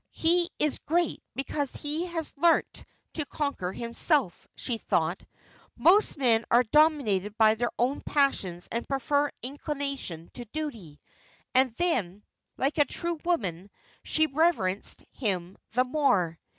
"He 0.13 0.49
is 0.57 0.79
great 0.79 1.21
because 1.35 1.75
he 1.75 2.07
has 2.07 2.35
learnt 2.35 2.83
to 3.13 3.23
conquer 3.27 3.71
himself," 3.71 4.47
she 4.55 4.79
thought. 4.79 5.21
"Most 5.77 6.17
men 6.17 6.43
are 6.49 6.63
dominated 6.63 7.37
by 7.37 7.53
their 7.53 7.69
own 7.77 8.01
passions 8.01 8.67
and 8.71 8.87
prefer 8.87 9.29
inclination 9.43 10.31
to 10.33 10.43
duty." 10.45 10.99
And 11.53 11.75
then, 11.75 12.23
like 12.57 12.79
a 12.79 12.85
true 12.85 13.19
woman, 13.23 13.69
she 14.01 14.25
reverenced 14.25 15.03
him 15.11 15.55
the 15.73 15.83
more. 15.83 16.39